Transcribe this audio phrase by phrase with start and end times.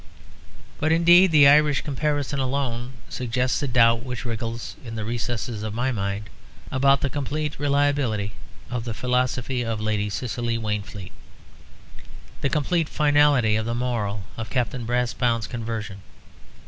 [0.79, 5.75] But indeed the Irish comparison alone suggests a doubt which wriggles in the recesses of
[5.75, 6.27] my mind
[6.71, 8.33] about the complete reliability
[8.71, 11.11] of the philosophy of Lady Cicely Waynefleet,
[12.41, 16.01] the complete finality of the moral of Captain Brassbound's Conversion.